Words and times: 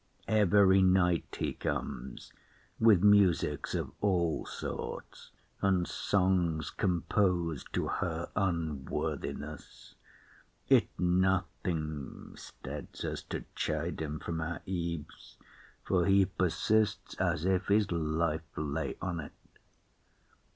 Every 0.27 0.81
night 0.81 1.37
he 1.39 1.53
comes 1.53 2.33
With 2.79 3.03
musics 3.03 3.75
of 3.75 3.91
all 4.01 4.47
sorts, 4.47 5.29
and 5.61 5.87
songs 5.87 6.71
compos'd 6.71 7.71
To 7.73 7.87
her 7.87 8.31
unworthiness: 8.35 9.93
it 10.67 10.87
nothing 10.97 12.33
steads 12.35 13.05
us 13.05 13.21
To 13.25 13.43
chide 13.53 13.99
him 14.01 14.17
from 14.17 14.41
our 14.41 14.63
eaves; 14.65 15.37
for 15.83 16.07
he 16.07 16.25
persists 16.25 17.13
As 17.19 17.45
if 17.45 17.67
his 17.67 17.91
life 17.91 18.41
lay 18.57 18.97
on 19.03 19.19
't. 19.19 19.29